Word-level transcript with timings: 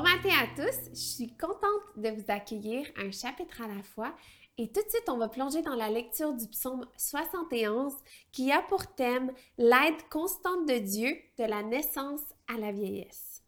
matin 0.00 0.30
à 0.40 0.46
tous, 0.56 0.90
je 0.90 0.98
suis 0.98 1.36
contente 1.36 1.82
de 1.96 2.08
vous 2.08 2.24
accueillir 2.28 2.86
un 2.96 3.10
chapitre 3.10 3.60
à 3.60 3.66
la 3.66 3.82
fois 3.82 4.14
et 4.56 4.68
tout 4.68 4.80
de 4.82 4.88
suite 4.88 5.08
on 5.08 5.18
va 5.18 5.28
plonger 5.28 5.60
dans 5.60 5.74
la 5.74 5.90
lecture 5.90 6.32
du 6.32 6.46
psaume 6.48 6.86
71 6.96 7.92
qui 8.32 8.50
a 8.52 8.62
pour 8.62 8.86
thème 8.94 9.32
l'aide 9.58 10.08
constante 10.10 10.66
de 10.66 10.78
Dieu 10.78 11.14
de 11.38 11.44
la 11.44 11.62
naissance 11.62 12.22
à 12.48 12.58
la 12.58 12.72
vieillesse. 12.72 13.42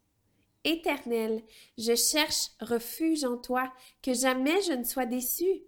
Éternel, 0.63 1.41
je 1.77 1.95
cherche 1.95 2.51
refuge 2.61 3.23
en 3.23 3.37
toi, 3.37 3.71
que 4.03 4.13
jamais 4.13 4.61
je 4.63 4.73
ne 4.73 4.83
sois 4.83 5.05
déçu. 5.05 5.63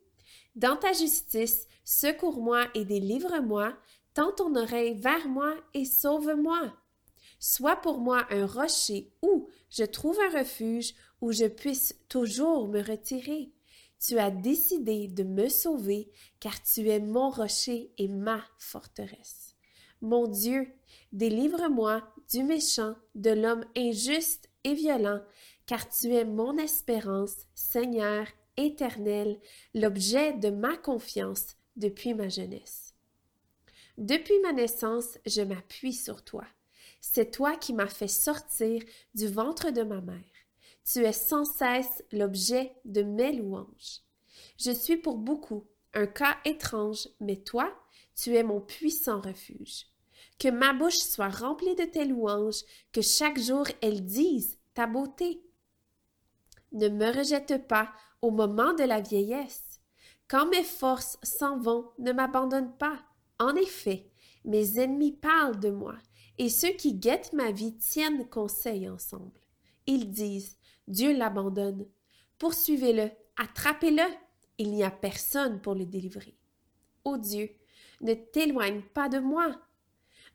Dans 0.56 0.76
ta 0.76 0.94
justice, 0.94 1.68
secours-moi 1.86 2.66
et 2.76 2.86
délivre-moi, 2.86 3.74
tends 4.14 4.32
ton 4.32 4.56
oreille 4.56 5.00
vers 5.00 5.28
moi 5.28 5.56
et 5.74 5.86
sauve-moi. 5.86 6.74
Sois 7.40 7.76
pour 7.76 8.00
moi 8.00 8.26
un 8.32 8.48
rocher 8.48 9.12
où 9.22 9.50
je 9.70 9.84
trouve 9.84 10.18
un 10.20 10.40
refuge, 10.40 10.94
où 11.22 11.32
je 11.32 11.46
puisse 11.46 11.96
toujours 12.10 12.68
me 12.68 12.82
retirer. 12.82 13.52
Tu 14.00 14.20
as 14.20 14.30
décidé 14.30 15.08
de 15.08 15.24
me 15.24 15.50
sauver, 15.50 16.12
car 16.40 16.62
tu 16.62 16.90
es 16.90 17.00
mon 17.00 17.30
rocher 17.30 17.92
et 17.98 18.08
ma 18.08 18.44
forteresse. 18.60 19.56
Mon 20.02 20.28
Dieu, 20.28 20.68
délivre-moi 21.12 22.08
du 22.32 22.44
méchant, 22.44 22.96
de 23.16 23.32
l'homme 23.32 23.66
injuste 23.76 24.50
et 24.64 24.76
violent, 24.76 25.22
car 25.66 25.90
tu 25.90 26.14
es 26.14 26.26
mon 26.26 26.58
espérance, 26.58 27.36
Seigneur 27.56 28.28
éternel, 28.58 29.40
l'objet 29.74 30.34
de 30.34 30.50
ma 30.50 30.78
confiance 30.78 31.56
depuis 31.76 32.14
ma 32.14 32.28
jeunesse. 32.30 32.96
Depuis 33.98 34.40
ma 34.42 34.52
naissance, 34.52 35.18
je 35.26 35.42
m'appuie 35.42 35.94
sur 35.94 36.24
toi. 36.24 36.46
C'est 37.00 37.32
toi 37.32 37.56
qui 37.56 37.74
m'as 37.74 37.88
fait 37.88 38.08
sortir 38.08 38.82
du 39.14 39.28
ventre 39.28 39.72
de 39.72 39.84
ma 39.84 40.02
mère. 40.02 40.24
Tu 40.86 41.00
es 41.04 41.14
sans 41.14 41.46
cesse 41.46 42.04
l'objet 42.12 42.76
de 42.86 43.04
mes 43.04 43.34
louanges. 43.34 44.02
Je 44.58 44.72
suis 44.72 44.98
pour 44.98 45.18
beaucoup 45.18 45.68
un 45.94 46.08
cas 46.08 46.38
étrange, 46.46 47.10
mais 47.20 47.38
toi, 47.38 47.74
tu 48.16 48.36
es 48.36 48.44
mon 48.44 48.62
puissant 48.62 49.20
refuge. 49.20 49.88
Que 50.40 50.50
ma 50.50 50.74
bouche 50.74 50.98
soit 50.98 51.30
remplie 51.30 51.76
de 51.76 51.86
tes 51.86 52.06
louanges, 52.06 52.64
que 52.92 53.02
chaque 53.02 53.40
jour 53.40 53.66
elle 53.82 54.06
dise 54.06 54.60
ta 54.74 54.86
beauté. 54.88 55.42
Ne 56.72 56.90
me 56.90 57.12
rejette 57.12 57.68
pas 57.68 57.92
au 58.22 58.32
moment 58.32 58.74
de 58.74 58.84
la 58.84 59.02
vieillesse. 59.02 59.82
Quand 60.28 60.48
mes 60.48 60.64
forces 60.64 61.18
s'en 61.24 61.58
vont, 61.58 61.90
ne 62.00 62.12
m'abandonne 62.12 62.76
pas. 62.78 63.00
En 63.40 63.56
effet, 63.56 64.10
mes 64.48 64.80
ennemis 64.80 65.12
parlent 65.12 65.60
de 65.60 65.70
moi, 65.70 65.96
et 66.38 66.50
ceux 66.50 66.72
qui 66.72 66.94
guettent 66.94 67.34
ma 67.34 67.52
vie 67.52 67.76
tiennent 67.78 68.28
conseil 68.28 68.90
ensemble. 68.90 69.40
Ils 69.86 70.10
disent 70.10 70.58
Dieu 70.88 71.16
l'abandonne. 71.16 71.86
Poursuivez-le, 72.40 73.12
attrapez-le. 73.36 74.04
Il 74.58 74.72
n'y 74.72 74.84
a 74.84 74.92
personne 74.92 75.62
pour 75.62 75.76
le 75.76 75.86
délivrer. 75.86 76.38
Ô 77.04 77.18
Dieu, 77.18 77.50
ne 78.02 78.14
t'éloigne 78.14 78.82
pas 78.82 79.10
de 79.10 79.20
moi. 79.20 79.56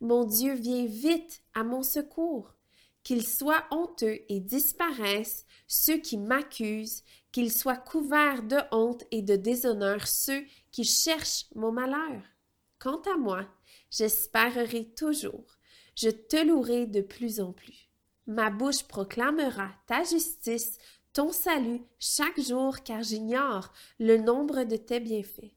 Mon 0.01 0.25
Dieu, 0.25 0.55
viens 0.55 0.87
vite 0.87 1.43
à 1.55 1.65
mon 1.65 1.83
secours. 1.83 2.55
Qu'ils 3.03 3.27
soient 3.27 3.65
honteux 3.71 4.21
et 4.29 4.41
disparaissent 4.41 5.45
ceux 5.67 5.97
qui 5.97 6.19
m'accusent, 6.19 7.03
qu'ils 7.33 7.53
soient 7.53 7.77
couverts 7.77 8.43
de 8.43 8.59
honte 8.71 9.05
et 9.11 9.23
de 9.23 9.37
déshonneur 9.37 10.07
ceux 10.07 10.45
qui 10.71 10.85
cherchent 10.85 11.47
mon 11.55 11.73
malheur. 11.73 12.23
Quant 12.79 13.01
à 13.13 13.17
moi, 13.17 13.47
j'espérerai 13.93 14.87
toujours, 14.97 15.59
je 15.95 16.09
te 16.09 16.45
louerai 16.45 16.87
de 16.87 17.01
plus 17.01 17.41
en 17.41 17.53
plus. 17.53 17.89
Ma 18.27 18.51
bouche 18.51 18.85
proclamera 18.85 19.71
ta 19.87 20.03
justice, 20.03 20.79
ton 21.13 21.31
salut 21.31 21.83
chaque 21.99 22.41
jour, 22.41 22.83
car 22.83 23.03
j'ignore 23.03 23.73
le 23.99 24.17
nombre 24.17 24.65
de 24.65 24.77
tes 24.77 25.01
bienfaits. 25.01 25.53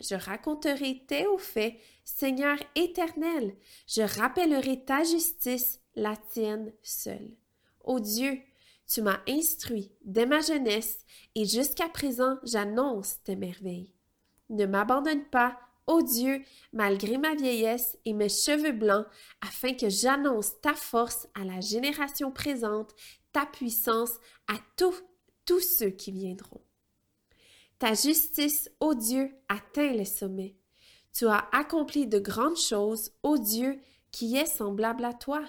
Je 0.00 0.14
raconterai 0.14 1.04
tes 1.06 1.26
hauts 1.26 1.38
faits, 1.38 1.76
Seigneur 2.04 2.58
éternel. 2.74 3.54
Je 3.86 4.02
rappellerai 4.02 4.84
ta 4.84 5.04
justice, 5.04 5.80
la 5.94 6.16
tienne 6.16 6.72
seule. 6.82 7.36
Ô 7.84 8.00
Dieu, 8.00 8.40
tu 8.86 9.02
m'as 9.02 9.20
instruit 9.28 9.92
dès 10.04 10.26
ma 10.26 10.40
jeunesse 10.40 11.04
et 11.34 11.44
jusqu'à 11.44 11.88
présent 11.88 12.38
j'annonce 12.42 13.22
tes 13.22 13.36
merveilles. 13.36 13.94
Ne 14.50 14.66
m'abandonne 14.66 15.24
pas, 15.24 15.58
ô 15.86 16.02
Dieu, 16.02 16.42
malgré 16.72 17.18
ma 17.18 17.34
vieillesse 17.34 17.98
et 18.04 18.12
mes 18.12 18.28
cheveux 18.28 18.72
blancs, 18.72 19.06
afin 19.40 19.74
que 19.74 19.88
j'annonce 19.88 20.60
ta 20.60 20.74
force 20.74 21.28
à 21.34 21.44
la 21.44 21.60
génération 21.60 22.30
présente, 22.30 22.94
ta 23.32 23.46
puissance 23.46 24.12
à 24.48 24.54
tous, 24.76 25.02
tous 25.44 25.60
ceux 25.60 25.90
qui 25.90 26.12
viendront. 26.12 26.60
Ta 27.78 27.94
justice, 27.94 28.70
ô 28.80 28.94
Dieu, 28.94 29.34
atteint 29.48 29.92
les 29.92 30.04
sommets. 30.04 30.56
Tu 31.12 31.26
as 31.26 31.48
accompli 31.52 32.06
de 32.06 32.18
grandes 32.18 32.56
choses, 32.56 33.10
ô 33.22 33.36
Dieu, 33.38 33.80
qui 34.12 34.36
est 34.36 34.46
semblable 34.46 35.04
à 35.04 35.12
toi. 35.12 35.44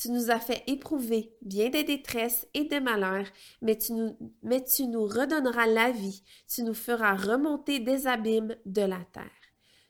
Tu 0.00 0.10
nous 0.10 0.30
as 0.30 0.40
fait 0.40 0.62
éprouver 0.66 1.36
bien 1.42 1.68
des 1.68 1.84
détresses 1.84 2.48
et 2.54 2.64
des 2.64 2.80
malheurs, 2.80 3.26
mais 3.60 3.76
tu, 3.76 3.92
nous, 3.92 4.16
mais 4.42 4.64
tu 4.64 4.86
nous 4.86 5.04
redonneras 5.04 5.66
la 5.66 5.90
vie, 5.90 6.22
tu 6.48 6.62
nous 6.62 6.72
feras 6.72 7.14
remonter 7.14 7.80
des 7.80 8.06
abîmes 8.06 8.56
de 8.64 8.80
la 8.80 9.04
terre. 9.12 9.30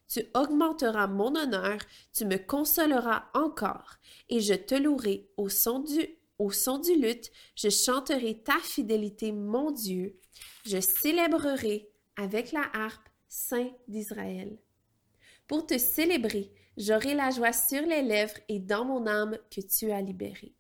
Tu 0.09 0.25
augmenteras 0.35 1.07
mon 1.07 1.37
honneur, 1.37 1.79
tu 2.13 2.25
me 2.25 2.39
consoleras 2.39 3.27
encore, 3.35 3.99
et 4.29 4.41
je 4.41 4.55
te 4.55 4.75
louerai 4.75 5.31
au 5.37 5.49
son 5.49 5.79
du, 5.79 6.05
au 6.39 6.51
son 6.51 6.79
du 6.79 6.97
luth, 6.97 7.31
je 7.55 7.69
chanterai 7.69 8.43
ta 8.43 8.59
fidélité, 8.59 9.31
mon 9.31 9.71
Dieu, 9.71 10.19
je 10.67 10.81
célébrerai 10.81 11.89
avec 12.17 12.51
la 12.51 12.65
harpe 12.75 13.09
Saint 13.29 13.71
d'Israël. 13.87 14.59
Pour 15.51 15.67
te 15.67 15.79
célébrer, 15.79 16.53
j'aurai 16.77 17.13
la 17.13 17.31
joie 17.31 17.53
sur 17.53 17.83
les 17.83 18.03
lèvres 18.03 18.39
et 18.49 18.61
dans 18.61 18.85
mon 18.85 19.09
âme 19.09 19.37
que 19.51 19.61
tu 19.61 19.91
as 19.91 20.01
libérée. 20.01 20.55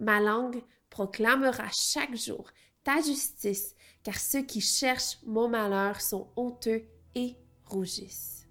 Ma 0.00 0.18
langue 0.18 0.60
proclamera 0.90 1.68
chaque 1.70 2.16
jour 2.16 2.50
ta 2.82 3.00
justice, 3.00 3.76
car 4.02 4.18
ceux 4.18 4.42
qui 4.42 4.60
cherchent 4.60 5.18
mon 5.24 5.48
malheur 5.48 6.00
sont 6.00 6.32
honteux 6.34 6.82
et 7.14 7.36
rougissent. 7.64 8.48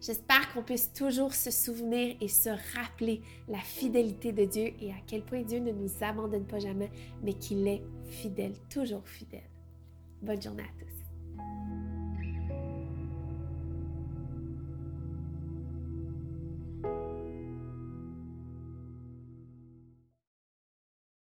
J'espère 0.00 0.52
qu'on 0.52 0.64
puisse 0.64 0.92
toujours 0.92 1.32
se 1.32 1.52
souvenir 1.52 2.16
et 2.20 2.26
se 2.26 2.50
rappeler 2.76 3.20
la 3.46 3.60
fidélité 3.60 4.32
de 4.32 4.44
Dieu 4.44 4.74
et 4.80 4.90
à 4.90 5.00
quel 5.06 5.24
point 5.24 5.42
Dieu 5.42 5.60
ne 5.60 5.70
nous 5.70 6.02
abandonne 6.02 6.48
pas 6.48 6.58
jamais, 6.58 6.90
mais 7.22 7.34
qu'il 7.34 7.68
est 7.68 7.84
fidèle, 8.10 8.54
toujours 8.68 9.06
fidèle. 9.06 9.48
Bonne 10.20 10.42
journée 10.42 10.64
à 10.64 10.84
tous. 10.84 10.97